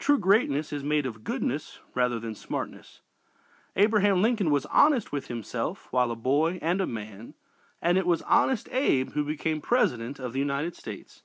True 0.00 0.18
greatness 0.18 0.72
is 0.72 0.82
made 0.82 1.06
of 1.06 1.22
goodness 1.22 1.78
rather 1.94 2.18
than 2.18 2.34
smartness. 2.34 3.00
Abraham 3.76 4.20
Lincoln 4.20 4.50
was 4.50 4.66
honest 4.66 5.12
with 5.12 5.28
himself 5.28 5.86
while 5.92 6.10
a 6.10 6.16
boy 6.16 6.58
and 6.60 6.80
a 6.80 6.84
man, 6.88 7.34
and 7.80 7.96
it 7.96 8.04
was 8.04 8.22
"Honest 8.22 8.68
Abe" 8.72 9.10
who 9.12 9.24
became 9.24 9.60
President 9.60 10.18
of 10.18 10.32
the 10.32 10.40
United 10.40 10.74
States. 10.74 11.22